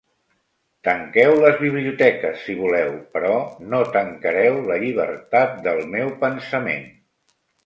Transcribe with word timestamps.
Tanqueu 0.85 1.33
les 1.43 1.59
biblioteques 1.65 2.39
si 2.45 2.55
voleu, 2.61 2.95
però 3.17 3.35
no 3.75 3.83
tancareu 3.97 4.59
la 4.71 4.79
llibertat 4.85 5.55
del 5.69 5.85
meu 5.95 6.11
pensament. 6.27 6.91